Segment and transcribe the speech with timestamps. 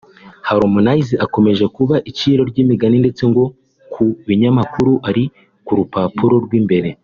[0.47, 3.43] Harmonize akomeje kuba iciro ry’imigani ndetse ngo
[3.93, 5.23] ku binyamakuru ari
[5.65, 6.89] ku rupapuro rw'imbere